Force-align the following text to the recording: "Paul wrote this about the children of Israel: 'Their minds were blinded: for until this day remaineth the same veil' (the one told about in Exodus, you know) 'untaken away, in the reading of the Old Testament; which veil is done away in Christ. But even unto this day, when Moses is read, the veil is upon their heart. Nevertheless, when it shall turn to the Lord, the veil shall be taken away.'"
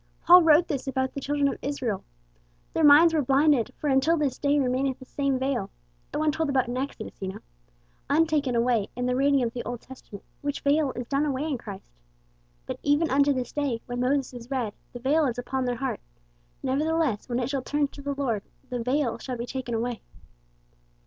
"Paul 0.25 0.41
wrote 0.41 0.67
this 0.67 0.87
about 0.87 1.13
the 1.13 1.21
children 1.21 1.47
of 1.47 1.59
Israel: 1.61 2.03
'Their 2.73 2.83
minds 2.83 3.13
were 3.13 3.21
blinded: 3.21 3.71
for 3.77 3.87
until 3.87 4.17
this 4.17 4.39
day 4.39 4.57
remaineth 4.57 4.97
the 4.97 5.05
same 5.05 5.37
veil' 5.37 5.69
(the 6.11 6.17
one 6.17 6.31
told 6.31 6.49
about 6.49 6.67
in 6.67 6.75
Exodus, 6.75 7.21
you 7.21 7.27
know) 7.27 7.39
'untaken 8.09 8.55
away, 8.55 8.89
in 8.95 9.05
the 9.05 9.15
reading 9.15 9.43
of 9.43 9.53
the 9.53 9.63
Old 9.63 9.79
Testament; 9.81 10.25
which 10.41 10.61
veil 10.61 10.91
is 10.93 11.05
done 11.05 11.23
away 11.27 11.43
in 11.43 11.59
Christ. 11.59 11.91
But 12.65 12.79
even 12.81 13.11
unto 13.11 13.31
this 13.31 13.51
day, 13.51 13.79
when 13.85 13.99
Moses 13.99 14.33
is 14.33 14.49
read, 14.49 14.73
the 14.91 14.97
veil 14.99 15.27
is 15.27 15.37
upon 15.37 15.65
their 15.65 15.75
heart. 15.75 15.99
Nevertheless, 16.63 17.29
when 17.29 17.37
it 17.37 17.51
shall 17.51 17.61
turn 17.61 17.87
to 17.89 18.01
the 18.01 18.15
Lord, 18.15 18.41
the 18.71 18.81
veil 18.81 19.19
shall 19.19 19.37
be 19.37 19.45
taken 19.45 19.75
away.'" 19.75 20.01